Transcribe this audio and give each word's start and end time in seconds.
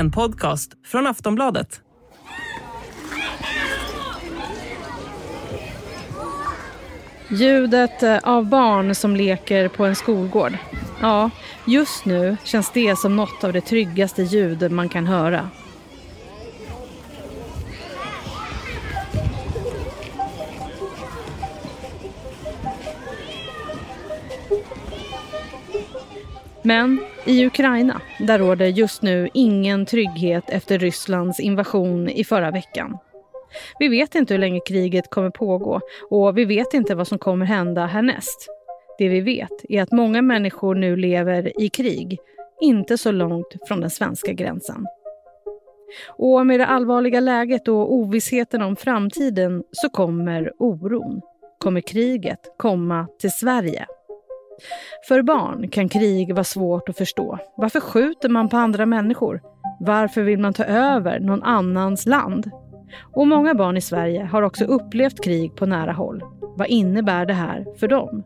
En 0.00 0.10
podcast 0.10 0.72
från 0.84 1.06
Aftonbladet. 1.06 1.80
Ljudet 7.28 8.02
eh, 8.02 8.18
av 8.22 8.48
barn 8.48 8.94
som 8.94 9.16
leker 9.16 9.68
på 9.68 9.84
en 9.84 9.96
skolgård. 9.96 10.58
Ja, 11.00 11.30
just 11.66 12.04
nu 12.04 12.36
känns 12.44 12.72
det 12.72 12.98
som 12.98 13.16
något 13.16 13.44
av 13.44 13.52
det 13.52 13.60
tryggaste 13.60 14.22
ljud 14.22 14.72
man 14.72 14.88
kan 14.88 15.06
höra. 15.06 15.50
Men 26.62 27.00
i 27.26 27.46
Ukraina, 27.46 28.00
där 28.18 28.38
råder 28.38 28.66
just 28.66 29.02
nu 29.02 29.28
ingen 29.34 29.86
trygghet 29.86 30.44
efter 30.50 30.78
Rysslands 30.78 31.40
invasion 31.40 32.08
i 32.08 32.24
förra 32.24 32.50
veckan. 32.50 32.98
Vi 33.78 33.88
vet 33.88 34.14
inte 34.14 34.34
hur 34.34 34.38
länge 34.38 34.60
kriget 34.66 35.10
kommer 35.10 35.30
pågå 35.30 35.80
och 36.10 36.38
vi 36.38 36.44
vet 36.44 36.74
inte 36.74 36.94
vad 36.94 37.08
som 37.08 37.18
kommer 37.18 37.46
hända 37.46 37.86
härnäst. 37.86 38.48
Det 38.98 39.08
vi 39.08 39.20
vet 39.20 39.64
är 39.68 39.82
att 39.82 39.92
många 39.92 40.22
människor 40.22 40.74
nu 40.74 40.96
lever 40.96 41.62
i 41.62 41.68
krig, 41.68 42.18
inte 42.60 42.98
så 42.98 43.12
långt 43.12 43.56
från 43.68 43.80
den 43.80 43.90
svenska 43.90 44.32
gränsen. 44.32 44.86
Och 46.08 46.46
med 46.46 46.60
det 46.60 46.66
allvarliga 46.66 47.20
läget 47.20 47.68
och 47.68 47.94
ovissheten 47.94 48.62
om 48.62 48.76
framtiden 48.76 49.62
så 49.72 49.88
kommer 49.88 50.52
oron. 50.58 51.20
Kommer 51.58 51.80
kriget 51.80 52.54
komma 52.56 53.06
till 53.20 53.30
Sverige? 53.30 53.86
För 55.08 55.22
barn 55.22 55.68
kan 55.68 55.88
krig 55.88 56.34
vara 56.34 56.44
svårt 56.44 56.88
att 56.88 56.96
förstå. 56.98 57.38
Varför 57.56 57.80
skjuter 57.80 58.28
man 58.28 58.48
på 58.48 58.56
andra 58.56 58.86
människor? 58.86 59.42
Varför 59.80 60.22
vill 60.22 60.38
man 60.38 60.52
ta 60.52 60.64
över 60.64 61.20
någon 61.20 61.42
annans 61.42 62.06
land? 62.06 62.50
Och 63.14 63.26
många 63.26 63.54
barn 63.54 63.76
i 63.76 63.80
Sverige 63.80 64.24
har 64.24 64.42
också 64.42 64.64
upplevt 64.64 65.24
krig 65.24 65.56
på 65.56 65.66
nära 65.66 65.92
håll. 65.92 66.22
Vad 66.56 66.68
innebär 66.68 67.26
det 67.26 67.34
här 67.34 67.66
för 67.78 67.88
dem? 67.88 68.24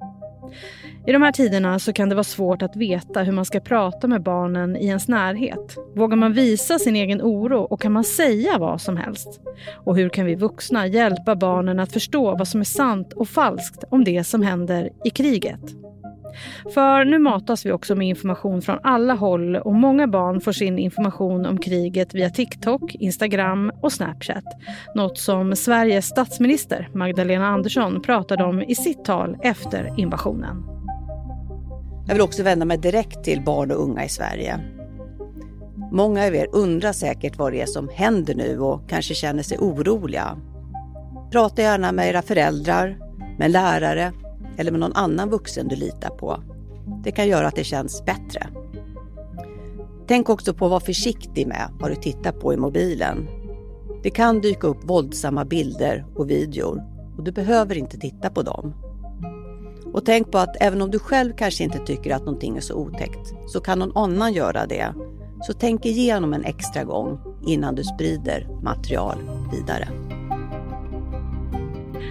I 1.06 1.12
de 1.12 1.22
här 1.22 1.32
tiderna 1.32 1.78
så 1.78 1.92
kan 1.92 2.08
det 2.08 2.14
vara 2.14 2.24
svårt 2.24 2.62
att 2.62 2.76
veta 2.76 3.22
hur 3.22 3.32
man 3.32 3.44
ska 3.44 3.60
prata 3.60 4.08
med 4.08 4.22
barnen 4.22 4.76
i 4.76 4.86
ens 4.86 5.08
närhet. 5.08 5.76
Vågar 5.94 6.16
man 6.16 6.32
visa 6.32 6.78
sin 6.78 6.96
egen 6.96 7.22
oro 7.22 7.60
och 7.60 7.80
kan 7.80 7.92
man 7.92 8.04
säga 8.04 8.58
vad 8.58 8.80
som 8.80 8.96
helst? 8.96 9.40
Och 9.84 9.96
hur 9.96 10.08
kan 10.08 10.26
vi 10.26 10.34
vuxna 10.34 10.86
hjälpa 10.86 11.36
barnen 11.36 11.80
att 11.80 11.92
förstå 11.92 12.36
vad 12.36 12.48
som 12.48 12.60
är 12.60 12.64
sant 12.64 13.12
och 13.12 13.28
falskt 13.28 13.84
om 13.90 14.04
det 14.04 14.24
som 14.24 14.42
händer 14.42 14.90
i 15.04 15.10
kriget? 15.10 15.60
För 16.74 17.04
nu 17.04 17.18
matas 17.18 17.66
vi 17.66 17.72
också 17.72 17.94
med 17.94 18.08
information 18.08 18.62
från 18.62 18.78
alla 18.82 19.14
håll 19.14 19.56
och 19.56 19.74
många 19.74 20.06
barn 20.06 20.40
får 20.40 20.52
sin 20.52 20.78
information 20.78 21.46
om 21.46 21.58
kriget 21.58 22.14
via 22.14 22.30
TikTok, 22.30 22.94
Instagram 22.94 23.72
och 23.82 23.92
Snapchat. 23.92 24.44
Något 24.94 25.18
som 25.18 25.56
Sveriges 25.56 26.06
statsminister 26.06 26.88
Magdalena 26.94 27.46
Andersson 27.46 28.02
pratade 28.02 28.44
om 28.44 28.62
i 28.62 28.74
sitt 28.74 29.04
tal 29.04 29.36
efter 29.42 30.00
invasionen. 30.00 30.74
Jag 32.06 32.14
vill 32.14 32.22
också 32.22 32.42
vända 32.42 32.64
mig 32.64 32.78
direkt 32.78 33.24
till 33.24 33.42
barn 33.42 33.70
och 33.70 33.82
unga 33.82 34.04
i 34.04 34.08
Sverige. 34.08 34.60
Många 35.92 36.26
av 36.26 36.34
er 36.34 36.46
undrar 36.52 36.92
säkert 36.92 37.38
vad 37.38 37.52
det 37.52 37.60
är 37.60 37.66
som 37.66 37.88
händer 37.94 38.34
nu 38.34 38.58
och 38.58 38.88
kanske 38.88 39.14
känner 39.14 39.42
sig 39.42 39.58
oroliga. 39.58 40.36
Prata 41.32 41.62
gärna 41.62 41.92
med 41.92 42.08
era 42.08 42.22
föräldrar, 42.22 42.98
med 43.38 43.50
lärare 43.50 44.12
eller 44.56 44.70
med 44.70 44.80
någon 44.80 44.92
annan 44.92 45.30
vuxen 45.30 45.68
du 45.68 45.76
litar 45.76 46.10
på. 46.10 46.42
Det 47.04 47.12
kan 47.12 47.28
göra 47.28 47.46
att 47.46 47.56
det 47.56 47.64
känns 47.64 48.04
bättre. 48.04 48.46
Tänk 50.06 50.28
också 50.28 50.54
på 50.54 50.64
att 50.64 50.70
vara 50.70 50.80
försiktig 50.80 51.46
med 51.46 51.70
vad 51.80 51.90
du 51.90 51.94
tittar 51.94 52.32
på 52.32 52.54
i 52.54 52.56
mobilen. 52.56 53.28
Det 54.02 54.10
kan 54.10 54.40
dyka 54.40 54.66
upp 54.66 54.84
våldsamma 54.84 55.44
bilder 55.44 56.06
och 56.16 56.30
videor 56.30 56.82
och 57.16 57.24
du 57.24 57.32
behöver 57.32 57.78
inte 57.78 57.98
titta 57.98 58.30
på 58.30 58.42
dem. 58.42 58.74
Och 59.92 60.04
tänk 60.04 60.32
på 60.32 60.38
att 60.38 60.56
även 60.60 60.82
om 60.82 60.90
du 60.90 60.98
själv 60.98 61.32
kanske 61.36 61.64
inte 61.64 61.78
tycker 61.78 62.14
att 62.14 62.24
någonting 62.24 62.56
är 62.56 62.60
så 62.60 62.74
otäckt 62.74 63.34
så 63.46 63.60
kan 63.60 63.78
någon 63.78 63.96
annan 63.96 64.32
göra 64.32 64.66
det. 64.66 64.94
Så 65.46 65.52
tänk 65.52 65.86
igenom 65.86 66.32
en 66.32 66.44
extra 66.44 66.84
gång 66.84 67.18
innan 67.46 67.74
du 67.74 67.84
sprider 67.84 68.48
material 68.62 69.16
vidare. 69.52 69.88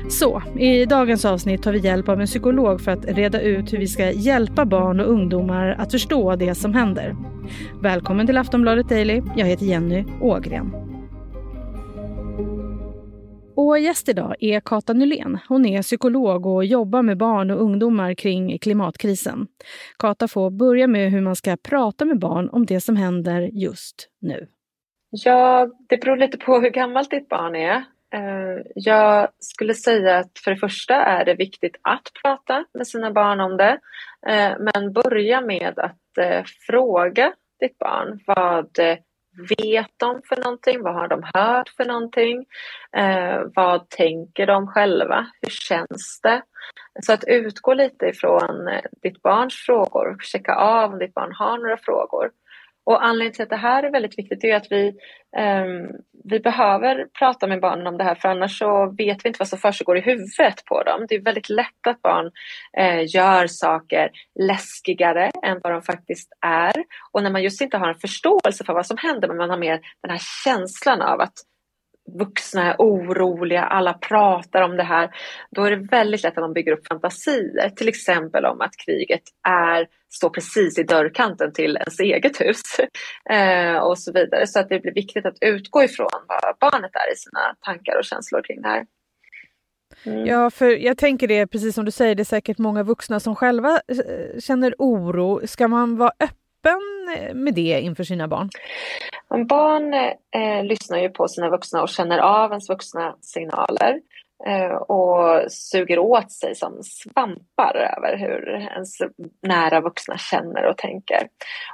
Så, 0.10 0.44
i 0.60 0.86
dagens 0.86 1.26
avsnitt 1.26 1.64
tar 1.64 1.72
vi 1.72 1.80
hjälp 1.80 2.10
av 2.10 2.22
en 2.22 2.28
psykolog 2.28 2.82
för 2.82 2.92
att 2.92 3.06
reda 3.06 3.42
ut 3.42 3.74
hur 3.74 3.78
vi 3.78 3.88
ska 3.88 4.12
hjälpa 4.12 4.66
barn 4.66 5.00
och 5.00 5.10
ungdomar 5.10 5.76
att 5.80 5.92
förstå 5.92 6.36
det 6.36 6.56
som 6.56 6.74
händer. 6.74 7.16
Välkommen 7.82 8.28
till 8.28 8.38
Aftonbladet 8.38 8.90
Daily. 8.90 9.22
Jag 9.36 9.46
heter 9.46 9.66
Jenny 9.66 10.06
Ågren. 10.22 10.72
Och 13.56 13.80
gäst 13.80 14.10
idag 14.10 14.36
är 14.40 14.60
Kata 14.60 14.94
Nylén. 14.94 15.40
Hon 15.48 15.66
är 15.66 15.82
psykolog 15.82 16.46
och 16.46 16.66
jobbar 16.66 17.02
med 17.02 17.18
barn 17.18 17.52
och 17.52 17.62
ungdomar 17.62 18.14
kring 18.14 18.60
klimatkrisen. 18.60 19.48
Kata 20.00 20.28
får 20.28 20.50
börja 20.50 20.88
med 20.88 21.12
hur 21.12 21.22
man 21.22 21.36
ska 21.36 21.58
prata 21.70 22.06
med 22.06 22.20
barn 22.20 22.50
om 22.50 22.66
det 22.66 22.82
som 22.82 22.96
händer 22.96 23.42
just 23.42 24.10
nu. 24.22 24.48
Ja, 25.10 25.70
det 25.90 25.98
beror 25.98 26.18
lite 26.18 26.38
på 26.38 26.60
hur 26.60 26.70
gammalt 26.70 27.12
ditt 27.12 27.30
barn 27.30 27.56
är. 27.56 27.84
Eh, 28.14 28.62
jag 28.76 29.28
skulle 29.40 29.74
säga 29.74 30.18
att 30.18 30.40
för 30.44 30.52
det 30.52 30.58
första 30.58 30.96
är 30.96 31.26
det 31.26 31.34
viktigt 31.34 31.76
att 31.82 32.12
prata 32.24 32.66
med 32.74 32.88
sina 32.88 33.12
barn 33.12 33.40
om 33.40 33.58
det. 33.58 33.80
Eh, 34.28 34.54
men 34.60 34.94
börja 34.94 35.42
med 35.42 35.80
att 35.80 36.18
eh, 36.18 36.44
fråga 36.68 37.34
ditt 37.60 37.78
barn 37.78 38.20
vad 38.26 38.80
vet 39.58 39.92
de 39.98 40.22
för 40.30 40.44
någonting? 40.44 40.84
Vad 40.84 40.94
har 40.94 41.08
de 41.08 41.24
hört 41.34 41.70
för 41.70 41.86
någonting? 41.86 42.46
vad 43.56 43.90
tänker 43.90 44.48
de 44.48 44.68
själva? 44.68 45.28
Hur 45.42 45.50
känns 45.50 46.20
det? 46.24 46.42
Så 47.02 47.14
att 47.14 47.24
utgå 47.28 47.74
lite 47.74 48.06
ifrån 48.06 48.70
ditt 49.02 49.22
barns 49.22 49.56
frågor, 49.56 50.18
checka 50.20 50.56
av 50.56 50.94
om 50.94 51.00
ditt 51.00 51.14
barn 51.14 51.34
har 51.34 51.58
några 51.58 51.78
frågor. 51.78 52.30
Och 52.86 53.06
anledningen 53.06 53.34
till 53.34 53.44
att 53.44 53.50
det 53.50 53.56
här 53.56 53.84
är 53.84 53.92
väldigt 53.92 54.18
viktigt 54.18 54.44
är 54.44 54.56
att 54.56 54.72
vi, 54.72 54.88
um, 55.38 55.92
vi 56.24 56.40
behöver 56.40 57.08
prata 57.20 57.48
med 57.48 57.62
barnen 57.62 57.88
om 57.88 57.98
det 57.98 58.04
här 58.04 58.16
för 58.16 58.30
annars 58.30 58.60
så 58.60 58.96
vet 58.98 59.26
vi 59.26 59.28
inte 59.28 59.40
vad 59.40 59.48
som 59.48 59.60
försiggår 59.60 59.98
i 59.98 60.02
huvudet 60.02 60.66
på 60.66 60.84
dem. 60.84 61.06
Det 61.10 61.16
är 61.16 61.22
väldigt 61.22 61.50
lätt 61.50 61.88
att 61.88 62.02
barn 62.02 62.26
uh, 62.80 63.16
gör 63.16 63.48
saker 63.48 64.12
läskigare 64.40 65.32
än 65.44 65.60
vad 65.64 65.74
de 65.74 65.82
faktiskt 65.82 66.30
är. 66.42 66.74
Och 67.12 67.24
när 67.24 67.32
man 67.32 67.44
just 67.44 67.62
inte 67.62 67.78
har 67.78 67.90
en 67.90 68.00
förståelse 68.00 68.64
för 68.64 68.74
vad 68.74 68.86
som 68.86 68.98
händer 68.98 69.28
men 69.28 69.38
man 69.38 69.50
har 69.50 69.58
mer 69.58 69.80
den 70.02 70.12
här 70.12 70.22
känslan 70.44 71.02
av 71.02 71.22
att 71.22 71.34
vuxna 72.12 72.74
är 72.74 72.76
oroliga, 72.80 73.64
alla 73.64 73.94
pratar 73.94 74.62
om 74.62 74.78
det 74.78 74.84
här, 74.84 75.10
då 75.52 75.64
är 75.64 75.72
det 75.72 75.88
väldigt 75.92 76.24
lätt 76.24 76.38
att 76.38 76.44
man 76.44 76.54
bygger 76.54 76.72
upp 76.72 76.88
fantasier, 76.88 77.70
till 77.70 77.88
exempel 77.88 78.46
om 78.46 78.62
att 78.62 78.78
kriget 78.86 79.22
är, 79.48 79.88
står 80.14 80.30
precis 80.30 80.80
i 80.80 80.84
dörrkanten 80.84 81.54
till 81.54 81.78
ens 81.78 82.00
eget 82.00 82.42
hus 82.42 82.62
eh, 83.30 83.78
och 83.78 84.00
så 84.00 84.12
vidare. 84.12 84.48
Så 84.48 84.60
att 84.60 84.70
det 84.70 84.80
blir 84.80 84.94
viktigt 84.94 85.26
att 85.26 85.38
utgå 85.42 85.84
ifrån 85.84 86.10
vad 86.28 86.72
barnet 86.72 86.92
är 86.96 87.14
i 87.14 87.16
sina 87.16 87.56
tankar 87.66 87.98
och 87.98 88.06
känslor 88.06 88.42
kring 88.42 88.62
det 88.62 88.68
här. 88.68 88.86
Mm. 90.06 90.26
Ja, 90.26 90.50
för 90.50 90.70
jag 90.70 90.98
tänker 90.98 91.28
det, 91.28 91.48
precis 91.48 91.76
som 91.76 91.86
du 91.86 91.92
säger, 91.92 92.16
det 92.16 92.22
är 92.22 92.26
säkert 92.26 92.58
många 92.58 92.84
vuxna 92.84 93.20
som 93.20 93.36
själva 93.36 93.82
eh, 93.88 94.40
känner 94.40 94.76
oro. 94.78 95.48
Ska 95.48 95.68
man 95.68 95.98
vara 95.98 96.12
öppen 96.20 96.43
öppen 96.64 97.18
eh, 97.18 97.36
med 97.36 97.54
det 97.54 97.82
inför 97.82 98.04
sina 98.04 98.28
barn? 98.28 98.50
Barn 99.48 99.94
eh, 99.94 100.64
lyssnar 100.64 101.00
ju 101.00 101.10
på 101.10 101.28
sina 101.28 101.50
vuxna 101.50 101.82
och 101.82 101.90
känner 101.90 102.18
av 102.18 102.52
ens 102.52 102.70
vuxna 102.70 103.16
signaler 103.22 104.00
eh, 104.48 104.76
och 104.76 105.52
suger 105.52 106.00
åt 106.00 106.32
sig 106.32 106.56
som 106.56 106.84
svampar 106.84 107.76
över 107.76 108.18
hur 108.18 108.50
ens 108.50 108.98
nära 109.42 109.82
vuxna 109.82 110.18
känner 110.18 110.66
och 110.66 110.78
tänker. 110.78 111.28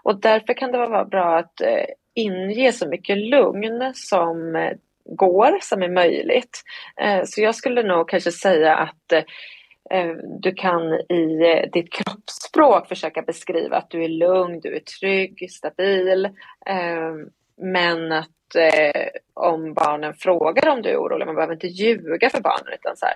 Och 0.04 0.22
därför 0.22 0.54
kan 0.54 0.72
det 0.72 0.78
vara 0.78 1.06
bra 1.06 1.38
att 1.38 1.62
eh, 1.62 1.86
inge 2.16 2.72
så 2.72 2.88
mycket 2.88 3.18
lugn 3.18 3.92
som 3.96 4.56
eh, 4.56 4.72
går, 5.06 5.58
som 5.62 5.84
är 5.84 5.90
möjligt. 5.90 6.62
Eh, 7.02 7.22
så 7.26 7.42
jag 7.42 7.56
skulle 7.56 7.84
nog 7.84 8.10
kanske 8.10 8.32
säga 8.32 8.76
att 8.76 9.12
eh, 9.12 9.24
Eh, 9.90 10.16
du 10.40 10.54
kan 10.54 10.94
i 10.94 11.54
eh, 11.54 11.72
ditt 11.72 11.94
kroppsspråk 11.94 12.88
försöka 12.88 13.22
beskriva 13.22 13.78
att 13.78 13.90
du 13.90 14.04
är 14.04 14.10
lugn, 14.10 14.60
du 14.60 14.76
är 14.76 14.80
trygg, 14.80 15.52
stabil. 15.52 16.26
Eh, 16.66 17.14
men 17.58 18.12
att 18.12 18.30
om 19.34 19.74
barnen 19.74 20.14
frågar 20.14 20.70
om 20.70 20.82
du 20.82 20.90
är 20.90 20.98
orolig, 20.98 21.26
man 21.26 21.36
behöver 21.36 21.54
inte 21.54 21.68
ljuga 21.68 22.30
för 22.30 22.42
barnen 22.42 22.74
utan 22.74 22.98
så 22.98 23.06
här, 23.06 23.16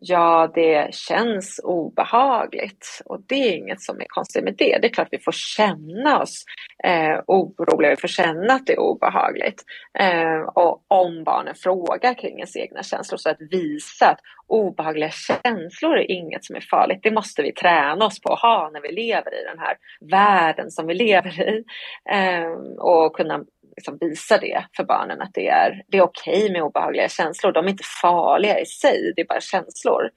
Ja, 0.00 0.50
det 0.54 0.94
känns 0.94 1.60
obehagligt 1.64 3.02
och 3.04 3.20
det 3.26 3.34
är 3.34 3.56
inget 3.56 3.82
som 3.82 4.00
är 4.00 4.06
konstigt 4.08 4.44
med 4.44 4.54
det. 4.58 4.78
Det 4.78 4.86
är 4.86 4.92
klart 4.92 5.08
vi 5.10 5.18
får 5.18 5.32
känna 5.32 6.22
oss 6.22 6.44
eh, 6.84 7.20
oroliga, 7.26 7.90
vi 7.90 7.96
får 7.96 8.08
känna 8.08 8.54
att 8.54 8.66
det 8.66 8.72
är 8.72 8.80
obehagligt. 8.80 9.64
Eh, 9.98 10.40
och 10.54 10.84
om 10.88 11.24
barnen 11.24 11.54
frågar 11.54 12.14
kring 12.14 12.34
ens 12.34 12.56
egna 12.56 12.82
känslor 12.82 13.18
så 13.18 13.30
att 13.30 13.40
visa 13.50 14.06
att 14.06 14.20
obehagliga 14.48 15.10
känslor 15.10 15.96
är 15.96 16.10
inget 16.10 16.44
som 16.44 16.56
är 16.56 16.60
farligt. 16.70 17.00
Det 17.02 17.10
måste 17.10 17.42
vi 17.42 17.52
träna 17.52 18.04
oss 18.04 18.20
på 18.20 18.32
att 18.32 18.40
ha 18.40 18.70
när 18.72 18.80
vi 18.80 18.92
lever 18.92 19.40
i 19.40 19.44
den 19.44 19.58
här 19.58 19.76
världen 20.00 20.70
som 20.70 20.86
vi 20.86 20.94
lever 20.94 21.48
i. 21.48 21.64
Eh, 22.10 22.50
och 22.78 23.16
kunna 23.16 23.44
liksom 23.76 23.98
visa 24.00 24.38
det 24.38 24.64
för 24.76 24.84
barnen 24.84 25.22
att 25.22 25.34
det 25.34 25.48
är, 25.48 25.82
det 25.88 25.98
är 25.98 26.02
okej 26.02 26.38
okay 26.38 26.52
med 26.52 26.62
obehagliga 26.62 27.08
känslor. 27.08 27.52
De 27.52 27.64
är 27.64 27.70
inte 27.70 27.84
farliga 28.02 28.60
i 28.60 28.66
sig, 28.66 29.12
det 29.16 29.22
är 29.22 29.26
bara 29.26 29.40
känslor. 29.40 30.10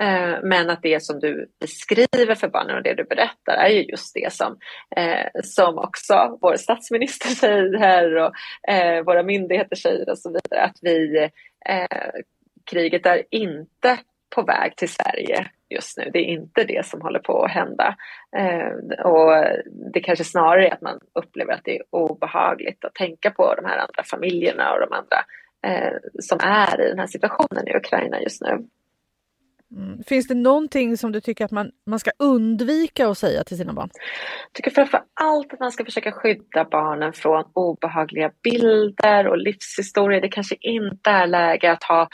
Eh, 0.00 0.38
men 0.42 0.70
att 0.70 0.82
det 0.82 1.02
som 1.02 1.20
du 1.20 1.50
beskriver 1.60 2.34
för 2.34 2.48
barnen 2.48 2.76
och 2.76 2.82
det 2.82 2.94
du 2.94 3.04
berättar 3.04 3.54
är 3.54 3.68
ju 3.68 3.82
just 3.82 4.14
det 4.14 4.32
som, 4.32 4.58
eh, 4.96 5.40
som 5.44 5.78
också 5.78 6.38
vår 6.40 6.56
statsminister 6.56 7.28
säger 7.34 8.16
och 8.16 8.32
eh, 8.68 9.04
våra 9.04 9.22
myndigheter 9.22 9.76
säger 9.76 10.10
och 10.10 10.18
så 10.18 10.28
vidare. 10.28 10.64
Att 10.64 10.78
vi, 10.82 11.28
eh, 11.68 12.10
kriget 12.70 13.06
är 13.06 13.22
inte 13.30 13.98
på 14.34 14.42
väg 14.42 14.76
till 14.76 14.88
Sverige 14.88 15.50
just 15.74 15.98
nu. 15.98 16.10
Det 16.12 16.18
är 16.18 16.24
inte 16.24 16.64
det 16.64 16.86
som 16.86 17.00
håller 17.00 17.18
på 17.18 17.42
att 17.42 17.50
hända. 17.50 17.96
och 19.04 19.32
det 19.92 20.00
kanske 20.00 20.24
snarare 20.24 20.68
är 20.68 20.72
att 20.72 20.80
man 20.80 21.00
upplever 21.14 21.52
att 21.52 21.64
det 21.64 21.76
är 21.76 21.82
obehagligt 21.90 22.84
att 22.84 22.94
tänka 22.94 23.30
på 23.30 23.54
de 23.54 23.64
här 23.64 23.78
andra 23.78 24.02
familjerna 24.10 24.72
och 24.72 24.80
de 24.80 24.92
andra 24.92 25.24
som 26.18 26.38
är 26.42 26.80
i 26.80 26.88
den 26.88 26.98
här 26.98 27.06
situationen 27.06 27.68
i 27.68 27.76
Ukraina 27.76 28.20
just 28.20 28.42
nu. 28.42 28.68
Mm. 29.76 30.02
Finns 30.06 30.28
det 30.28 30.34
någonting 30.34 30.96
som 30.96 31.12
du 31.12 31.20
tycker 31.20 31.44
att 31.44 31.50
man, 31.50 31.70
man 31.86 31.98
ska 31.98 32.10
undvika 32.18 33.08
att 33.08 33.18
säga 33.18 33.44
till 33.44 33.56
sina 33.56 33.72
barn? 33.72 33.88
Jag 33.92 34.52
tycker 34.52 34.70
framför 34.70 35.02
allt 35.20 35.52
att 35.52 35.60
man 35.60 35.72
ska 35.72 35.84
försöka 35.84 36.12
skydda 36.12 36.64
barnen 36.70 37.12
från 37.12 37.44
obehagliga 37.52 38.30
bilder 38.42 39.26
och 39.26 39.38
livshistorier. 39.38 40.20
Det 40.20 40.28
kanske 40.28 40.56
inte 40.60 41.10
är 41.10 41.26
läge 41.26 41.72
att 41.72 41.84
ha 41.84 42.08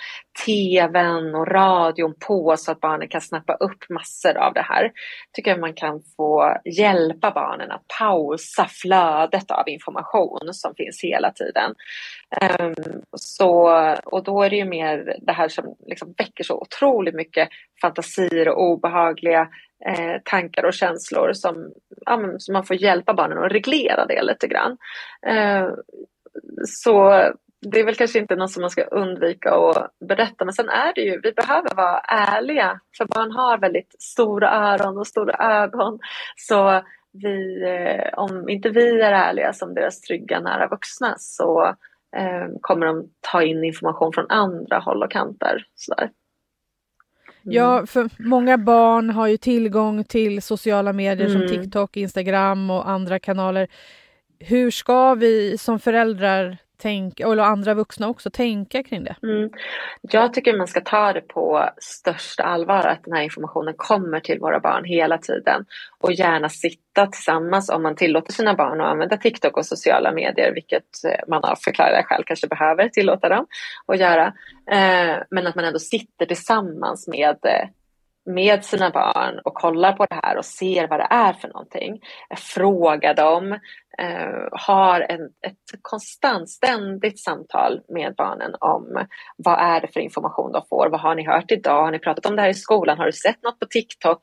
tvn 0.45 1.35
och 1.35 1.47
radion 1.47 2.15
på 2.27 2.57
så 2.57 2.73
att 2.73 2.81
barnen 2.81 3.09
kan 3.09 3.21
snappa 3.21 3.55
upp 3.55 3.91
massor 3.91 4.37
av 4.37 4.55
det 4.55 4.63
här. 4.63 4.83
Jag 4.83 4.93
tycker 5.33 5.53
att 5.53 5.61
man 5.61 5.75
kan 5.75 6.03
få 6.17 6.57
hjälpa 6.65 7.31
barnen 7.31 7.71
att 7.71 7.85
pausa 7.99 8.67
flödet 8.71 9.51
av 9.51 9.69
information 9.69 10.55
som 10.55 10.75
finns 10.75 11.01
hela 11.03 11.33
tiden. 11.33 11.75
Um, 12.61 13.03
så, 13.17 13.71
och 14.05 14.25
då 14.25 14.43
är 14.43 14.51
det 14.51 14.57
ju 14.57 14.65
mer 14.65 15.17
det 15.21 15.33
här 15.33 15.49
som 15.49 15.77
liksom 15.87 16.15
väcker 16.19 16.45
så 16.45 16.61
otroligt 16.61 17.15
mycket 17.15 17.49
fantasier 17.81 18.49
och 18.49 18.63
obehagliga 18.63 19.49
eh, 19.87 20.21
tankar 20.25 20.65
och 20.65 20.75
känslor 20.75 21.33
som, 21.33 21.73
ja, 22.07 22.35
som 22.39 22.53
man 22.53 22.65
får 22.65 22.77
hjälpa 22.77 23.15
barnen 23.15 23.39
att 23.39 23.53
reglera 23.53 24.07
det 24.07 24.23
lite 24.23 24.47
grann. 24.47 24.77
Uh, 25.29 25.71
så 26.67 27.25
det 27.61 27.81
är 27.81 27.85
väl 27.85 27.95
kanske 27.95 28.19
inte 28.19 28.37
något 28.37 28.51
som 28.51 28.61
man 28.61 28.71
ska 28.71 28.83
undvika 28.83 29.51
att 29.55 29.91
berätta 30.09 30.45
men 30.45 30.55
sen 30.55 30.69
är 30.69 30.95
det 30.95 31.01
ju, 31.01 31.21
vi 31.23 31.33
behöver 31.33 31.75
vara 31.75 32.01
ärliga 32.01 32.81
för 32.99 33.05
barn 33.05 33.33
har 33.33 33.59
väldigt 33.59 33.97
stora 33.99 34.51
öron 34.51 34.99
och 34.99 35.07
stora 35.07 35.63
ögon. 35.63 35.99
Så 36.37 36.83
vi, 37.13 37.63
eh, 37.63 38.19
om 38.19 38.49
inte 38.49 38.69
vi 38.69 39.01
är 39.01 39.13
ärliga 39.13 39.53
som 39.53 39.75
deras 39.75 40.01
trygga 40.01 40.41
nära 40.41 40.69
vuxna 40.69 41.15
så 41.19 41.67
eh, 42.17 42.49
kommer 42.61 42.87
de 42.87 43.11
ta 43.21 43.43
in 43.43 43.65
information 43.65 44.13
från 44.13 44.27
andra 44.29 44.79
håll 44.79 45.03
och 45.03 45.11
kanter. 45.11 45.67
Sådär. 45.75 46.11
Mm. 47.45 47.57
Ja, 47.57 47.87
för 47.87 48.09
många 48.19 48.59
barn 48.59 49.11
har 49.11 49.27
ju 49.27 49.37
tillgång 49.37 50.05
till 50.05 50.43
sociala 50.43 50.93
medier 50.93 51.29
mm. 51.29 51.49
som 51.49 51.49
TikTok, 51.49 51.97
Instagram 51.97 52.71
och 52.71 52.89
andra 52.89 53.19
kanaler. 53.19 53.69
Hur 54.39 54.71
ska 54.71 55.15
vi 55.15 55.59
som 55.59 55.79
föräldrar 55.79 56.59
tänka, 56.81 57.27
eller 57.27 57.43
andra 57.43 57.75
vuxna 57.75 58.09
också, 58.09 58.31
tänka 58.31 58.83
kring 58.83 59.05
det? 59.05 59.17
Mm. 59.23 59.51
Jag 60.01 60.35
tycker 60.35 60.57
man 60.57 60.67
ska 60.67 60.81
ta 60.81 61.13
det 61.13 61.21
på 61.21 61.71
största 61.77 62.43
allvar 62.43 62.87
att 62.87 63.05
den 63.05 63.15
här 63.15 63.23
informationen 63.23 63.75
kommer 63.77 64.21
till 64.21 64.39
våra 64.39 64.61
barn 64.61 64.85
hela 64.85 65.19
tiden 65.19 65.65
och 65.99 66.13
gärna 66.13 66.49
sitta 66.49 67.07
tillsammans 67.07 67.71
om 67.71 67.83
man 67.83 67.97
tillåter 67.97 68.33
sina 68.33 68.55
barn 68.55 68.81
att 68.81 68.87
använda 68.87 69.17
TikTok 69.17 69.57
och 69.57 69.67
sociala 69.67 70.13
medier, 70.13 70.53
vilket 70.55 71.05
eh, 71.05 71.29
man 71.29 71.45
av 71.45 71.57
förklarliga 71.57 72.03
skäl 72.03 72.23
kanske 72.27 72.47
behöver 72.47 72.89
tillåta 72.89 73.29
dem 73.29 73.47
att 73.87 73.99
göra. 73.99 74.27
Eh, 74.71 75.23
men 75.31 75.47
att 75.47 75.55
man 75.55 75.65
ändå 75.65 75.79
sitter 75.79 76.27
tillsammans 76.27 77.09
med 77.09 77.37
eh, 77.45 77.69
med 78.27 78.65
sina 78.65 78.91
barn 78.91 79.41
och 79.45 79.55
kollar 79.55 79.93
på 79.93 80.07
det 80.07 80.21
här 80.23 80.37
och 80.37 80.45
ser 80.45 80.89
vad 80.89 81.01
det 81.01 81.07
är 81.11 81.33
för 81.33 81.49
någonting. 81.49 82.01
Frågar 82.37 83.15
dem, 83.15 83.53
eh, 83.99 84.49
har 84.53 85.01
en, 85.01 85.21
ett 85.21 85.83
konstant, 85.83 86.51
ständigt 86.51 87.21
samtal 87.21 87.81
med 87.89 88.15
barnen 88.17 88.55
om 88.61 89.07
vad 89.37 89.59
är 89.61 89.81
det 89.81 89.89
för 89.89 90.01
information 90.01 90.53
de 90.53 90.63
får, 90.69 90.89
vad 90.91 91.01
har 91.01 91.15
ni 91.15 91.27
hört 91.27 91.51
idag, 91.51 91.83
har 91.85 91.91
ni 91.91 91.99
pratat 91.99 92.27
om 92.27 92.37
det 92.37 92.43
här 92.43 92.49
i 92.49 92.55
skolan, 92.55 92.99
har 92.99 93.07
du 93.07 93.13
sett 93.13 93.43
något 93.43 93.59
på 93.59 93.67
TikTok, 93.67 94.21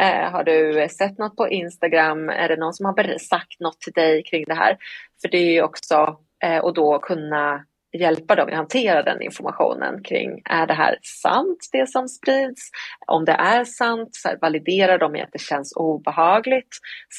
eh, 0.00 0.30
har 0.30 0.44
du 0.44 0.88
sett 0.88 1.18
något 1.18 1.36
på 1.36 1.48
Instagram, 1.48 2.28
är 2.28 2.48
det 2.48 2.56
någon 2.56 2.74
som 2.74 2.86
har 2.86 3.18
sagt 3.18 3.60
något 3.60 3.80
till 3.80 3.92
dig 3.92 4.22
kring 4.22 4.44
det 4.46 4.54
här? 4.54 4.76
För 5.22 5.28
det 5.28 5.38
är 5.38 5.52
ju 5.52 5.62
också, 5.62 6.16
eh, 6.44 6.58
och 6.58 6.74
då 6.74 6.98
kunna 6.98 7.64
hjälpa 7.92 8.34
dem 8.34 8.48
att 8.48 8.54
hantera 8.54 9.02
den 9.02 9.22
informationen 9.22 10.02
kring 10.02 10.42
är 10.44 10.66
det 10.66 10.74
här 10.74 10.98
sant 11.02 11.68
det 11.72 11.88
som 11.88 12.08
sprids? 12.08 12.70
Om 13.06 13.24
det 13.24 13.32
är 13.32 13.64
sant, 13.64 14.08
så 14.12 14.28
här, 14.28 14.38
validera 14.40 14.98
dem 14.98 15.16
i 15.16 15.22
att 15.22 15.32
det 15.32 15.40
känns 15.40 15.72
obehagligt, 15.76 16.68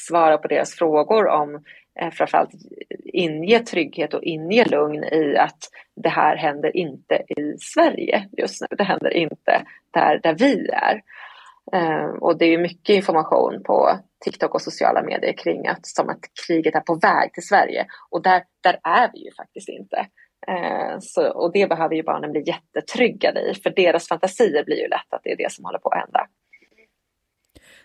svara 0.08 0.38
på 0.38 0.48
deras 0.48 0.74
frågor 0.74 1.28
om 1.28 1.64
eh, 2.00 2.10
framförallt 2.10 2.50
inge 3.04 3.58
trygghet 3.58 4.14
och 4.14 4.22
inge 4.22 4.64
lugn 4.64 5.04
i 5.04 5.36
att 5.36 5.58
det 6.02 6.08
här 6.08 6.36
händer 6.36 6.76
inte 6.76 7.14
i 7.14 7.56
Sverige 7.58 8.28
just 8.38 8.60
nu. 8.60 8.76
Det 8.76 8.84
händer 8.84 9.10
inte 9.10 9.62
där, 9.90 10.20
där 10.22 10.34
vi 10.34 10.68
är. 10.68 11.02
Eh, 11.72 12.06
och 12.20 12.38
det 12.38 12.44
är 12.44 12.58
mycket 12.58 12.96
information 12.96 13.62
på 13.62 13.98
TikTok 14.24 14.54
och 14.54 14.62
sociala 14.62 15.02
medier 15.02 15.32
kring 15.32 15.66
att 15.66 15.86
som 15.86 16.08
att 16.08 16.20
kriget 16.46 16.74
är 16.74 16.80
på 16.80 16.94
väg 16.94 17.32
till 17.32 17.42
Sverige 17.42 17.86
och 18.10 18.22
där, 18.22 18.42
där 18.60 18.80
är 18.82 19.10
vi 19.12 19.24
ju 19.24 19.30
faktiskt 19.32 19.68
inte. 19.68 20.06
Eh, 20.48 20.98
så, 21.00 21.28
och 21.30 21.52
det 21.52 21.68
behöver 21.68 21.94
ju 21.94 22.02
barnen 22.02 22.32
bli 22.32 22.42
jättetryggade 22.46 23.50
i 23.50 23.54
för 23.54 23.70
deras 23.70 24.08
fantasier 24.08 24.64
blir 24.64 24.76
ju 24.76 24.88
lätt 24.88 25.12
att 25.12 25.20
det 25.24 25.32
är 25.32 25.36
det 25.36 25.52
som 25.52 25.64
håller 25.64 25.78
på 25.78 25.88
att 25.88 26.00
hända. 26.00 26.26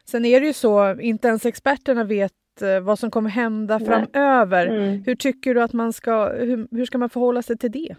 Sen 0.10 0.26
är 0.26 0.42
det 0.42 0.48
ju 0.48 0.54
så, 0.54 1.00
inte 1.00 1.28
ens 1.28 1.46
experterna 1.46 2.04
vet 2.04 2.32
eh, 2.62 2.80
vad 2.80 3.00
som 3.00 3.12
kommer 3.12 3.30
hända 3.30 3.78
Nej. 3.78 3.88
framöver. 3.88 4.68
Mm. 4.68 5.04
Hur 5.06 5.16
tycker 5.16 5.54
du 5.54 5.62
att 5.62 5.74
man 5.74 5.94
ska, 5.94 6.30
hur, 6.30 6.68
hur, 6.72 6.86
ska 6.86 6.98
man 6.98 7.10
förhålla 7.10 7.42
sig 7.42 7.58
till 7.58 7.72
det? 7.72 7.96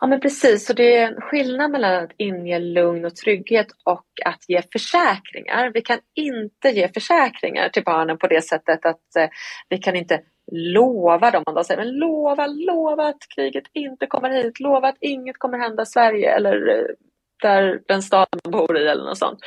Ja 0.00 0.06
men 0.06 0.20
precis, 0.20 0.66
så 0.66 0.72
det 0.72 0.96
är 0.96 1.08
en 1.08 1.20
skillnad 1.20 1.70
mellan 1.70 2.04
att 2.04 2.10
inge 2.16 2.58
lugn 2.58 3.04
och 3.04 3.16
trygghet 3.16 3.66
och 3.84 4.06
att 4.24 4.44
ge 4.48 4.62
försäkringar. 4.72 5.70
Vi 5.74 5.80
kan 5.80 5.98
inte 6.14 6.68
ge 6.68 6.88
försäkringar 6.88 7.68
till 7.68 7.84
barnen 7.84 8.18
på 8.18 8.26
det 8.26 8.42
sättet 8.42 8.86
att 8.86 9.16
eh, 9.16 9.28
vi 9.68 9.78
kan 9.78 9.96
inte 9.96 10.20
lova 10.52 11.30
dem. 11.30 11.42
Man 11.46 11.54
då 11.54 11.64
säger, 11.64 11.84
men 11.84 11.98
lova, 11.98 12.46
lova 12.46 13.06
att 13.08 13.28
kriget 13.36 13.64
inte 13.72 14.06
kommer 14.06 14.30
hit, 14.30 14.60
lova 14.60 14.88
att 14.88 14.98
inget 15.00 15.38
kommer 15.38 15.58
hända 15.58 15.82
i 15.82 15.86
Sverige 15.86 16.36
eller 16.36 16.68
eh, 16.68 16.84
där 17.42 17.80
den 17.88 18.02
staden 18.02 18.40
man 18.44 18.52
bor 18.52 18.78
i 18.78 18.86
eller 18.86 19.04
något 19.04 19.18
sånt. 19.18 19.38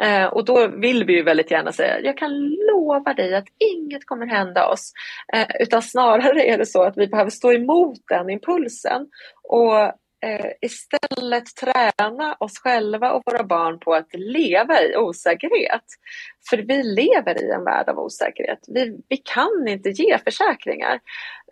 Eh, 0.00 0.24
och 0.24 0.44
då 0.44 0.68
vill 0.68 1.04
vi 1.04 1.12
ju 1.12 1.22
väldigt 1.22 1.50
gärna 1.50 1.72
säga, 1.72 2.00
jag 2.00 2.18
kan 2.18 2.48
lova 2.48 3.14
dig 3.14 3.34
att 3.34 3.48
inget 3.74 4.06
kommer 4.06 4.26
hända 4.26 4.68
oss. 4.68 4.92
Eh, 5.34 5.46
utan 5.60 5.82
snarare 5.82 6.42
är 6.42 6.58
det 6.58 6.66
så 6.66 6.82
att 6.82 6.96
vi 6.96 7.06
behöver 7.06 7.30
stå 7.30 7.52
emot 7.52 7.98
den 8.08 8.30
impulsen 8.30 9.06
och 9.42 9.92
eh, 10.22 10.52
istället 10.60 11.44
träna 11.56 12.36
oss 12.40 12.58
själva 12.58 13.12
och 13.12 13.22
våra 13.26 13.44
barn 13.44 13.78
på 13.78 13.94
att 13.94 14.14
leva 14.14 14.82
i 14.82 14.96
osäkerhet. 14.96 15.84
För 16.50 16.56
vi 16.56 16.82
lever 16.82 17.42
i 17.42 17.50
en 17.50 17.64
värld 17.64 17.88
av 17.88 17.98
osäkerhet. 17.98 18.58
Vi, 18.68 19.00
vi 19.08 19.16
kan 19.16 19.68
inte 19.68 19.90
ge 19.90 20.18
försäkringar 20.18 21.00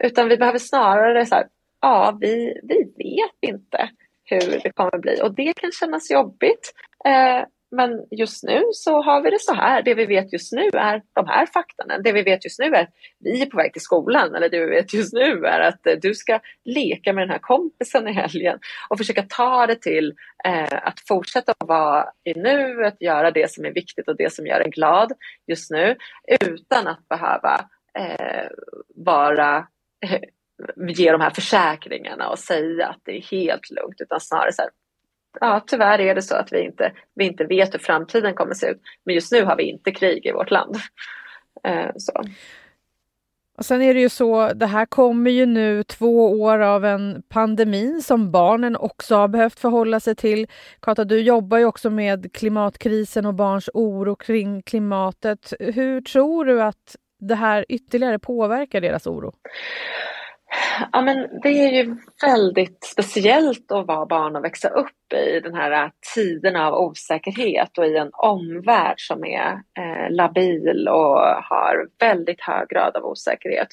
utan 0.00 0.29
vi 0.29 0.37
behöver 0.37 0.59
snarare 0.59 1.27
så 1.27 1.35
här, 1.35 1.47
ja, 1.81 2.19
vi, 2.21 2.61
vi 2.62 2.85
vet 2.85 3.50
inte 3.50 3.91
hur 4.25 4.61
det 4.62 4.73
kommer 4.73 4.99
bli 4.99 5.21
och 5.23 5.35
det 5.35 5.53
kan 5.57 5.73
kännas 5.73 6.11
jobbigt. 6.11 6.73
Eh, 7.05 7.45
men 7.71 8.07
just 8.11 8.43
nu 8.43 8.62
så 8.73 9.03
har 9.03 9.23
vi 9.23 9.31
det 9.31 9.41
så 9.41 9.55
här. 9.55 9.83
Det 9.83 9.95
vi 9.95 10.07
vet 10.07 10.33
just 10.33 10.53
nu 10.53 10.69
är 10.73 11.03
de 11.12 11.27
här 11.27 11.47
faktorna. 11.47 11.99
Det 11.99 12.12
vi 12.12 12.23
vet 12.23 12.45
just 12.45 12.59
nu 12.59 12.65
är 12.65 12.83
att 12.83 12.95
vi 13.19 13.43
är 13.43 13.47
på 13.47 13.57
väg 13.57 13.73
till 13.73 13.83
skolan. 13.83 14.35
Eller 14.35 14.49
det 14.49 14.61
vi 14.61 14.71
vet 14.71 14.95
just 14.95 15.12
nu 15.12 15.47
är 15.47 15.61
att 15.61 15.87
eh, 15.87 15.95
du 16.03 16.15
ska 16.15 16.41
leka 16.65 17.12
med 17.12 17.23
den 17.23 17.31
här 17.31 17.39
kompisen 17.39 18.09
i 18.09 18.12
helgen 18.12 18.59
och 18.89 18.99
försöka 18.99 19.23
ta 19.23 19.67
det 19.67 19.83
till 19.83 20.15
eh, 20.45 20.79
att 20.83 21.00
fortsätta 21.09 21.55
vara 21.59 22.07
i 22.25 22.35
nuet, 22.35 22.97
göra 23.00 23.31
det 23.31 23.50
som 23.50 23.65
är 23.65 23.73
viktigt 23.73 24.09
och 24.09 24.17
det 24.17 24.33
som 24.33 24.47
gör 24.47 24.61
en 24.61 24.71
glad 24.71 25.12
just 25.47 25.71
nu 25.71 25.97
utan 26.41 26.87
att 26.87 27.09
behöva 27.09 27.69
eh, 27.99 28.49
vara 28.97 29.67
eh, 30.07 30.21
ge 30.89 31.12
de 31.12 31.21
här 31.21 31.31
försäkringarna 31.31 32.29
och 32.29 32.39
säga 32.39 32.87
att 32.87 33.00
det 33.05 33.17
är 33.17 33.23
helt 33.23 33.71
lugnt 33.71 34.00
utan 34.00 34.21
snarare 34.21 34.53
så 34.53 34.62
här, 34.62 34.71
ja, 35.40 35.64
tyvärr 35.66 35.99
är 35.99 36.14
det 36.14 36.22
så 36.22 36.34
att 36.34 36.52
vi 36.52 36.64
inte, 36.64 36.92
vi 37.14 37.25
inte 37.25 37.44
vet 37.44 37.75
hur 37.75 37.78
framtiden 37.78 38.34
kommer 38.34 38.54
se 38.54 38.66
ut. 38.66 38.80
Men 39.04 39.14
just 39.14 39.32
nu 39.32 39.44
har 39.44 39.56
vi 39.56 39.62
inte 39.62 39.92
krig 39.92 40.26
i 40.26 40.32
vårt 40.32 40.50
land. 40.50 40.76
Eh, 41.64 41.90
så. 41.96 42.12
Och 43.58 43.66
sen 43.66 43.82
är 43.82 43.94
det 43.94 44.00
ju 44.00 44.08
så, 44.08 44.52
det 44.52 44.66
här 44.66 44.87
kommer 44.87 45.30
ju 45.30 45.46
nu 45.46 45.82
två 45.82 46.40
år 46.42 46.58
av 46.58 46.84
en 46.84 47.22
pandemi 47.28 48.02
som 48.02 48.30
barnen 48.30 48.76
också 48.76 49.16
har 49.16 49.28
behövt 49.28 49.60
förhålla 49.60 50.00
sig 50.00 50.14
till. 50.14 50.46
Kata, 50.80 51.04
du 51.04 51.20
jobbar 51.20 51.58
ju 51.58 51.64
också 51.64 51.90
med 51.90 52.32
klimatkrisen 52.32 53.26
och 53.26 53.34
barns 53.34 53.70
oro 53.75 54.16
kring 54.16 54.62
klimatet. 54.62 55.52
Hur 55.60 56.00
tror 56.00 56.44
du 56.44 56.62
att 56.62 56.96
det 57.18 57.34
här 57.34 57.64
ytterligare 57.68 58.18
påverkar 58.18 58.80
deras 58.80 59.06
oro? 59.06 59.32
Ja, 60.92 61.02
men 61.02 61.40
det 61.42 61.49
är 61.49 61.72
ju 61.72 61.96
väldigt 62.23 62.85
speciellt 62.85 63.73
att 63.73 63.87
vara 63.87 64.07
barn 64.07 64.37
och 64.37 64.45
växa 64.45 64.69
upp 64.69 65.12
i 65.12 65.41
den 65.41 65.55
här 65.55 65.85
äh, 65.85 65.91
tiden 66.15 66.57
av 66.57 66.75
osäkerhet 66.75 67.79
och 67.79 67.87
i 67.87 67.97
en 67.97 68.11
omvärld 68.12 69.00
som 69.00 69.25
är 69.25 69.53
eh, 69.53 70.11
labil 70.11 70.89
och 70.89 71.21
har 71.21 71.89
väldigt 71.99 72.41
hög 72.41 72.69
grad 72.69 72.97
av 72.97 73.05
osäkerhet. 73.05 73.69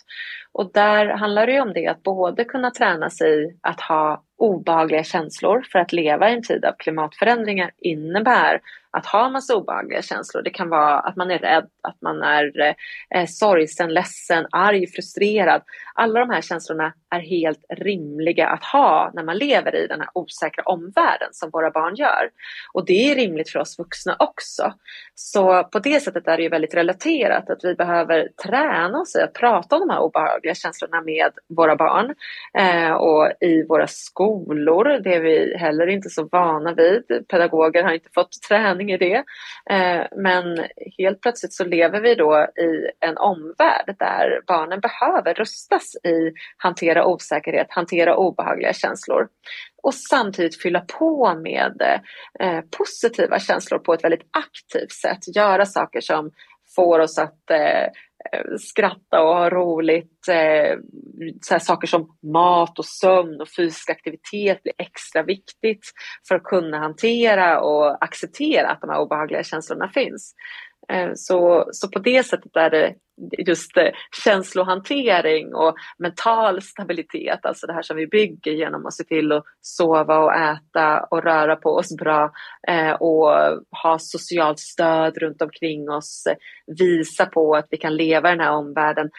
Och 0.52 0.72
där 0.74 1.06
handlar 1.06 1.48
det 1.48 1.62
om 1.62 1.74
det 1.74 1.88
att 1.88 2.04
både 2.04 2.44
kunna 2.44 2.72
träna 2.72 3.10
sig 3.10 3.58
att 3.62 3.82
ha 3.82 4.24
obehagliga 4.38 5.04
känslor 5.04 5.66
för 5.72 5.80
att 5.80 5.94
leva 5.94 6.30
i 6.30 6.34
en 6.34 6.44
tid 6.44 6.66
av 6.66 6.74
klimatförändringar 6.78 7.72
innebär 7.78 8.62
att 8.92 9.06
ha 9.06 9.30
massa 9.30 9.56
obehagliga 9.56 10.02
känslor. 10.02 10.42
Det 10.42 10.50
kan 10.50 10.70
vara 10.70 11.00
att 11.00 11.16
man 11.16 11.32
är 11.32 11.40
rädd, 11.40 11.68
att 11.84 12.02
man 12.02 12.22
är 12.22 12.76
eh, 13.10 13.26
sorgsen, 13.28 13.94
ledsen, 13.94 14.48
arg, 14.52 14.88
frustrerad. 14.88 15.62
Alla 15.94 16.20
de 16.20 16.30
här 16.30 16.42
känslorna 16.42 16.94
är 17.10 17.20
helt 17.20 17.66
rimliga 17.70 18.48
att 18.48 18.64
ha 18.64 19.12
när 19.14 19.24
man 19.24 19.38
lever 19.38 19.76
i 19.76 19.88
den 19.88 20.00
här 20.00 20.10
osäkra 20.14 20.64
omvärlden 20.64 21.30
som 21.32 21.50
våra 21.50 21.72
barn 21.72 21.96
gör. 21.96 22.30
Och 22.74 22.86
det 22.86 23.12
är 23.12 23.16
rimligt 23.16 23.50
för 23.50 23.60
oss 23.60 23.80
vuxna 23.80 24.16
också. 24.20 24.74
Så 25.16 25.64
på 25.64 25.80
det 25.80 26.00
sättet 26.00 26.28
är 26.28 26.38
det 26.38 26.44
ju 26.44 26.50
väldigt 26.50 26.74
relaterat 26.74 27.50
att 27.50 27.60
vi 27.64 27.76
behöver 27.76 28.30
träna 28.46 29.00
oss 29.00 29.16
i 29.16 29.22
att 29.22 29.34
prata 29.34 29.76
om 29.76 29.88
de 29.88 29.94
här 29.94 30.00
obehagliga 30.00 30.56
känslorna 30.56 31.02
med 31.02 31.32
våra 31.48 31.76
barn 31.76 32.16
eh, 32.58 32.92
och 32.92 33.32
i 33.42 33.64
våra 33.64 33.88
skolor. 33.88 35.00
Det 35.04 35.16
är 35.16 35.22
vi 35.22 35.58
heller 35.58 35.88
inte 35.88 36.10
så 36.10 36.28
vana 36.32 36.74
vid. 36.74 37.28
Pedagoger 37.28 37.84
har 37.84 37.94
inte 37.94 38.10
fått 38.14 38.42
träning 38.50 38.92
i 38.92 38.98
det. 38.98 39.24
Eh, 39.70 40.06
men 40.16 40.66
helt 40.98 41.22
plötsligt 41.22 41.54
så 41.54 41.64
lever 41.66 42.02
vi 42.02 42.16
då 42.16 42.48
i 42.58 43.06
en 43.06 43.18
omvärld 43.18 43.96
där 44.00 44.42
barnen 44.48 44.80
behöver 44.80 45.34
rustas 45.34 45.96
i 46.04 46.34
hantera 46.58 46.97
osäkerhet, 47.06 47.68
hantera 47.70 48.16
obehagliga 48.16 48.74
känslor 48.74 49.28
och 49.84 49.94
samtidigt 49.94 50.62
fylla 50.62 50.80
på 50.80 51.36
med 51.36 52.02
eh, 52.40 52.62
positiva 52.78 53.40
känslor 53.40 53.80
på 53.80 53.94
ett 53.94 54.04
väldigt 54.04 54.28
aktivt 54.32 54.92
sätt. 54.92 55.36
Göra 55.36 55.66
saker 55.66 56.02
som 56.02 56.32
får 56.76 57.00
oss 57.00 57.18
att 57.18 57.52
eh, 57.52 57.84
eh 58.34 58.56
skratta 58.60 59.22
och 59.22 59.36
ha 59.36 59.50
roligt. 59.50 60.28
Eh, 60.28 60.78
så 61.42 61.60
saker 61.60 61.88
som 61.88 62.18
mat 62.34 62.80
och 62.80 62.86
sömn 62.86 63.42
och 63.42 63.50
fysisk 63.58 63.90
aktivitet 63.90 64.64
blir 64.64 64.74
extra 64.78 65.24
viktigt 65.24 65.92
för 66.28 66.36
att 66.36 66.44
kunna 66.44 66.80
hantera 66.80 67.62
och 67.62 68.04
acceptera 68.04 68.70
att 68.70 68.82
de 68.82 68.90
här 68.90 69.00
obehagliga 69.00 69.44
känslorna 69.44 69.90
finns. 69.90 70.36
Eh, 70.90 71.12
så, 71.16 71.70
så 71.72 71.88
på 71.88 72.00
det 72.00 72.26
sättet 72.26 72.56
är 72.56 72.70
det 72.70 72.96
just 73.38 73.78
eh, 73.78 73.90
känslohantering 74.24 75.56
och 75.56 75.76
mental 75.98 76.62
stabilitet, 76.62 77.46
alltså 77.46 77.68
det 77.68 77.74
här 77.74 77.82
som 77.82 77.98
vi 77.98 78.08
bygger 78.08 78.52
genom 78.52 78.86
att 78.86 78.94
se 78.94 79.04
till 79.04 79.32
att 79.32 79.44
sova 79.62 80.20
och 80.20 80.34
äta 80.34 81.00
och 81.00 81.24
röra 81.24 81.56
på 81.56 81.70
oss 81.70 81.96
bra 81.96 82.32
eh, 82.68 82.92
och 82.92 83.28
ha 83.84 84.00
socialt 84.00 84.60
stöd 84.60 85.18
runt 85.18 85.42
omkring 85.42 85.90
oss, 85.90 86.28
visa 86.80 87.26
på 87.26 87.56
att 87.56 87.68
vi 87.70 87.78
kan 87.78 87.96
leva 87.96 88.30
i 88.30 88.32
den 88.32 88.46
här 88.46 88.52
omvärlden 88.52 89.10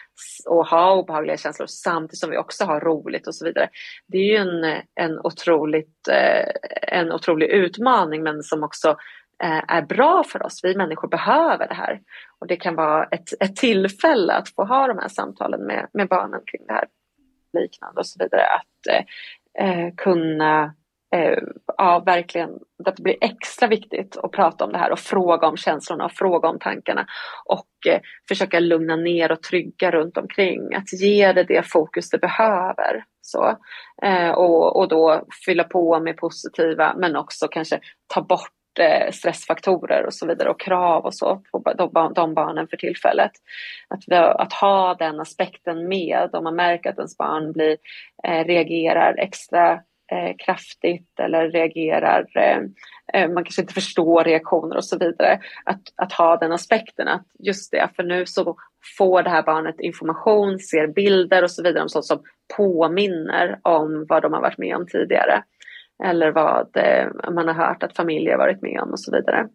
och 0.45 0.67
ha 0.67 0.95
obehagliga 0.95 1.37
känslor 1.37 1.67
samtidigt 1.67 2.19
som 2.19 2.29
vi 2.29 2.37
också 2.37 2.65
har 2.65 2.79
roligt 2.79 3.27
och 3.27 3.35
så 3.35 3.45
vidare. 3.45 3.69
Det 4.07 4.17
är 4.17 4.25
ju 4.25 4.35
en, 4.35 4.81
en, 4.95 5.19
otroligt, 5.23 6.07
en 6.81 7.11
otrolig 7.11 7.47
utmaning 7.47 8.23
men 8.23 8.43
som 8.43 8.63
också 8.63 8.97
Eh, 9.43 9.63
är 9.67 9.81
bra 9.81 10.23
för 10.23 10.45
oss. 10.45 10.59
Vi 10.63 10.75
människor 10.75 11.07
behöver 11.07 11.67
det 11.67 11.73
här. 11.73 12.01
Och 12.39 12.47
det 12.47 12.55
kan 12.55 12.75
vara 12.75 13.03
ett, 13.03 13.29
ett 13.39 13.55
tillfälle 13.55 14.33
att 14.33 14.49
få 14.49 14.65
ha 14.65 14.87
de 14.87 14.97
här 14.97 15.07
samtalen 15.07 15.65
med, 15.65 15.87
med 15.93 16.07
barnen 16.07 16.41
kring 16.45 16.65
det 16.67 16.73
här 16.73 16.85
liknande 17.53 17.99
och 17.99 18.07
så 18.07 18.23
vidare. 18.23 18.41
Att 18.41 18.87
eh, 18.89 19.69
eh, 19.69 19.93
kunna, 19.97 20.73
eh, 21.15 21.37
ja 21.77 22.03
verkligen, 22.05 22.49
att 22.85 22.95
det 22.95 23.03
blir 23.03 23.17
extra 23.21 23.67
viktigt 23.67 24.17
att 24.17 24.31
prata 24.31 24.65
om 24.65 24.71
det 24.71 24.77
här 24.77 24.91
och 24.91 24.99
fråga 24.99 25.47
om 25.47 25.57
känslorna 25.57 26.05
och 26.05 26.11
fråga 26.11 26.49
om 26.49 26.59
tankarna. 26.59 27.05
Och 27.45 27.87
eh, 27.87 27.99
försöka 28.27 28.59
lugna 28.59 28.95
ner 28.95 29.31
och 29.31 29.43
trygga 29.43 29.91
runt 29.91 30.17
omkring. 30.17 30.75
Att 30.75 31.01
ge 31.01 31.33
det 31.33 31.43
det 31.43 31.67
fokus 31.67 32.09
det 32.09 32.17
behöver. 32.17 33.03
Så. 33.21 33.57
Eh, 34.01 34.29
och, 34.29 34.75
och 34.75 34.87
då 34.87 35.25
fylla 35.45 35.63
på 35.63 35.99
med 35.99 36.17
positiva 36.17 36.93
men 36.97 37.15
också 37.15 37.47
kanske 37.47 37.79
ta 38.07 38.21
bort 38.21 38.58
Eh, 38.79 39.11
stressfaktorer 39.11 40.05
och 40.05 40.13
så 40.13 40.27
vidare 40.27 40.49
och 40.49 40.59
krav 40.59 41.05
och 41.05 41.13
så 41.13 41.41
på 41.51 41.73
de, 42.13 42.33
barnen 42.33 42.67
för 42.67 42.77
tillfället. 42.77 43.31
Att, 43.87 44.13
att 44.39 44.53
ha 44.53 44.95
den 44.95 45.19
aspekten 45.19 45.87
med 45.87 46.29
om 46.35 46.43
man 46.43 46.55
märker 46.55 46.89
att 46.89 46.97
ens 46.97 47.17
barn 47.17 47.51
blir, 47.51 47.77
eh, 48.23 48.45
reagerar 48.45 49.15
extra 49.17 49.71
eh, 50.11 50.35
kraftigt 50.45 51.19
eller 51.19 51.49
reagerar, 51.49 52.25
eh, 52.35 52.59
eh, 53.13 53.29
man 53.29 53.43
kanske 53.43 53.61
inte 53.61 53.73
förstår 53.73 54.23
reaktioner 54.23 54.77
och 54.77 54.85
så 54.85 54.97
vidare. 54.97 55.39
Att, 55.65 55.81
att 55.95 56.13
ha 56.13 56.37
den 56.37 56.51
aspekten 56.51 57.07
att 57.07 57.25
just 57.39 57.71
det, 57.71 57.89
för 57.95 58.03
nu 58.03 58.25
så 58.25 58.57
får 58.97 59.23
det 59.23 59.29
här 59.29 59.43
barnet 59.43 59.79
information, 59.79 60.59
ser 60.59 60.87
bilder 60.87 61.43
och 61.43 61.51
så 61.51 61.63
vidare 61.63 61.83
om 61.83 61.89
sånt 61.89 62.05
som 62.05 62.23
påminner 62.57 63.59
om 63.61 64.05
vad 64.09 64.21
de 64.21 64.33
har 64.33 64.41
varit 64.41 64.57
med 64.57 64.75
om 64.75 64.87
tidigare 64.87 65.43
eller 66.03 66.31
vad 66.31 66.77
eh, 66.77 67.07
man 67.31 67.47
har 67.47 67.67
hört 67.67 67.83
att 67.83 67.95
familjer 67.95 68.37
varit 68.37 68.61
med 68.61 68.81
om 68.81 68.91
och 68.91 68.99
så 68.99 69.11
vidare. 69.11 69.47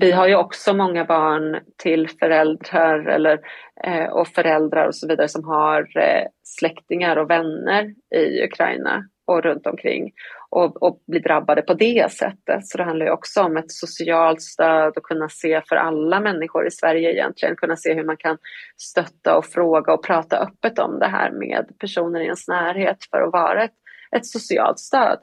Vi 0.00 0.12
har 0.12 0.28
ju 0.28 0.36
också 0.36 0.74
många 0.74 1.04
barn 1.04 1.60
till 1.82 2.08
föräldrar 2.08 3.06
eller, 3.06 3.40
eh, 3.84 4.06
och 4.06 4.28
föräldrar 4.28 4.86
och 4.86 4.94
så 4.94 5.08
vidare 5.08 5.28
som 5.28 5.44
har 5.44 5.80
eh, 5.98 6.26
släktingar 6.42 7.16
och 7.16 7.30
vänner 7.30 7.94
i 8.14 8.44
Ukraina 8.44 9.04
och 9.26 9.42
runt 9.42 9.66
omkring 9.66 10.12
och, 10.50 10.82
och 10.82 11.02
blir 11.06 11.20
drabbade 11.20 11.62
på 11.62 11.74
det 11.74 12.12
sättet. 12.12 12.66
Så 12.66 12.78
det 12.78 12.84
handlar 12.84 13.06
ju 13.06 13.12
också 13.12 13.42
om 13.42 13.56
ett 13.56 13.70
socialt 13.70 14.42
stöd 14.42 14.92
och 14.96 15.02
kunna 15.02 15.28
se 15.28 15.62
för 15.68 15.76
alla 15.76 16.20
människor 16.20 16.66
i 16.66 16.70
Sverige 16.70 17.12
egentligen, 17.12 17.56
kunna 17.56 17.76
se 17.76 17.94
hur 17.94 18.04
man 18.04 18.16
kan 18.16 18.38
stötta 18.76 19.36
och 19.36 19.46
fråga 19.46 19.92
och 19.92 20.04
prata 20.04 20.38
öppet 20.38 20.78
om 20.78 20.98
det 20.98 21.08
här 21.08 21.30
med 21.30 21.78
personer 21.80 22.20
i 22.20 22.24
ens 22.24 22.48
närhet 22.48 22.98
för 23.10 23.22
att 23.22 23.32
vara 23.32 23.64
ett 23.64 23.74
ett 24.16 24.26
socialt 24.26 24.78
stöd 24.78 25.18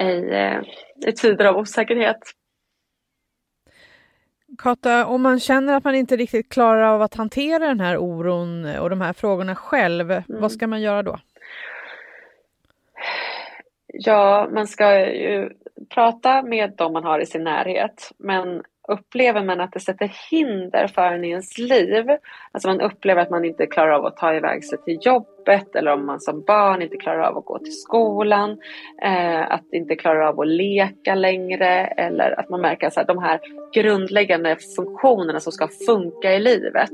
i, 0.00 0.30
eh, 0.30 0.60
i 1.06 1.12
tider 1.12 1.44
av 1.44 1.56
osäkerhet. 1.56 2.18
Kata, 4.58 5.06
om 5.06 5.22
man 5.22 5.40
känner 5.40 5.74
att 5.74 5.84
man 5.84 5.94
inte 5.94 6.16
riktigt 6.16 6.48
klarar 6.48 6.82
av 6.82 7.02
att 7.02 7.14
hantera 7.14 7.66
den 7.66 7.80
här 7.80 7.96
oron 7.96 8.76
och 8.76 8.90
de 8.90 9.00
här 9.00 9.12
frågorna 9.12 9.54
själv, 9.54 10.10
mm. 10.10 10.24
vad 10.28 10.52
ska 10.52 10.66
man 10.66 10.80
göra 10.80 11.02
då? 11.02 11.18
Ja, 13.86 14.48
man 14.52 14.66
ska 14.66 15.10
ju 15.10 15.50
prata 15.94 16.42
med 16.42 16.76
dem 16.76 16.92
man 16.92 17.04
har 17.04 17.20
i 17.20 17.26
sin 17.26 17.44
närhet, 17.44 18.10
men 18.18 18.62
upplever 18.88 19.44
man 19.44 19.60
att 19.60 19.72
det 19.72 19.80
sätter 19.80 20.12
hinder 20.30 20.86
för 20.86 21.12
en 21.12 21.24
i 21.24 21.28
ens 21.28 21.58
liv, 21.58 22.06
alltså 22.52 22.68
man 22.68 22.80
upplever 22.80 23.22
att 23.22 23.30
man 23.30 23.44
inte 23.44 23.66
klarar 23.66 23.90
av 23.90 24.06
att 24.06 24.16
ta 24.16 24.34
iväg 24.34 24.64
sig 24.64 24.78
till 24.84 24.98
jobbet 25.40 25.76
eller 25.76 25.92
om 25.92 26.06
man 26.06 26.20
som 26.20 26.42
barn 26.42 26.82
inte 26.82 26.96
klarar 26.96 27.20
av 27.20 27.38
att 27.38 27.44
gå 27.44 27.58
till 27.58 27.80
skolan, 27.80 28.50
eh, 29.02 29.52
att 29.52 29.72
inte 29.72 29.96
klarar 29.96 30.20
av 30.20 30.40
att 30.40 30.48
leka 30.48 31.14
längre 31.14 31.86
eller 31.86 32.40
att 32.40 32.48
man 32.48 32.60
märker 32.60 33.00
att 33.00 33.06
de 33.06 33.18
här 33.18 33.40
grundläggande 33.74 34.56
funktionerna 34.76 35.40
som 35.40 35.52
ska 35.52 35.68
funka 35.86 36.34
i 36.34 36.40
livet 36.40 36.90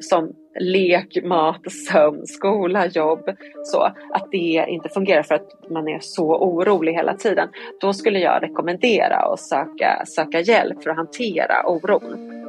som 0.00 0.32
lek, 0.60 1.24
mat, 1.24 1.72
sömn, 1.72 2.26
skola, 2.26 2.86
jobb, 2.86 3.30
så 3.64 3.82
att 4.12 4.28
det 4.30 4.64
inte 4.68 4.88
fungerar 4.88 5.22
för 5.22 5.34
att 5.34 5.70
man 5.70 5.88
är 5.88 5.98
så 6.00 6.36
orolig 6.36 6.92
hela 6.92 7.14
tiden. 7.14 7.48
Då 7.80 7.92
skulle 7.92 8.18
jag 8.18 8.42
rekommendera 8.42 9.16
att 9.16 9.40
söka, 9.40 10.02
söka 10.06 10.40
hjälp 10.40 10.82
för 10.82 10.90
att 10.90 10.96
hantera 10.96 11.66
oron. 11.66 12.39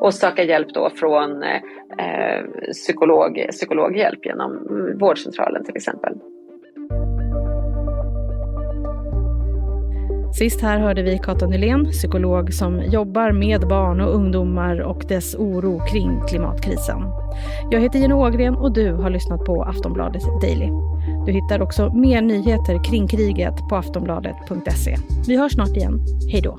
Och 0.00 0.14
söka 0.14 0.44
hjälp 0.44 0.68
då 0.74 0.90
från 0.90 1.42
eh, 1.42 1.54
eh, 1.98 2.44
psykolog, 2.72 3.46
psykologhjälp 3.50 4.26
genom 4.26 4.66
vårdcentralen 5.00 5.64
till 5.64 5.76
exempel. 5.76 6.14
Sist 10.32 10.60
här 10.60 10.78
hörde 10.78 11.02
vi 11.02 11.18
Kata 11.18 11.46
Nylén, 11.46 11.90
psykolog 11.90 12.54
som 12.54 12.82
jobbar 12.82 13.32
med 13.32 13.60
barn 13.68 14.00
och 14.00 14.14
ungdomar 14.14 14.80
och 14.80 15.04
dess 15.08 15.34
oro 15.34 15.86
kring 15.86 16.20
klimatkrisen. 16.28 17.02
Jag 17.70 17.80
heter 17.80 17.98
Jenny 17.98 18.14
Ågren 18.14 18.56
och 18.56 18.72
du 18.72 18.92
har 18.92 19.10
lyssnat 19.10 19.44
på 19.44 19.62
Aftonbladet 19.62 20.22
Daily. 20.42 20.68
Du 21.26 21.32
hittar 21.32 21.62
också 21.62 21.92
mer 21.94 22.22
nyheter 22.22 22.84
kring 22.84 23.08
kriget 23.08 23.68
på 23.68 23.76
aftonbladet.se. 23.76 24.96
Vi 25.28 25.36
hörs 25.36 25.52
snart 25.52 25.76
igen. 25.76 26.00
Hej 26.32 26.42
då! 26.42 26.58